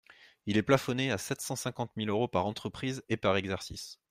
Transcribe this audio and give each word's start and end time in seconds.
Il 0.47 0.57
est 0.57 0.63
plafonné 0.63 1.11
à 1.11 1.19
sept 1.19 1.41
cent 1.41 1.55
cinquante 1.55 1.95
mille 1.95 2.09
euros 2.09 2.27
par 2.27 2.47
entreprise 2.47 3.03
et 3.07 3.17
par 3.17 3.37
exercice. 3.37 3.99